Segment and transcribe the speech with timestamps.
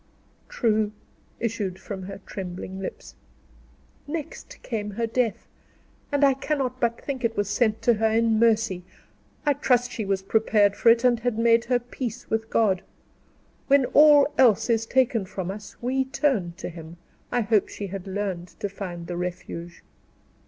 [0.49, 0.93] "True,"
[1.39, 3.13] issued from her trembling lips.
[4.07, 5.47] "Next came her death;
[6.11, 8.83] and I cannot but think it was sent to her in mercy.
[9.45, 12.81] I trust she was prepared for it, and had made her peace with God.
[13.67, 16.97] When all else is taken from us, we turn to him;
[17.31, 19.83] I hope she had learned to find the Refuge."